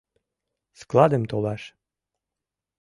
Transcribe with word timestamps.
—Складым 0.81 1.23
толаш! 1.31 1.63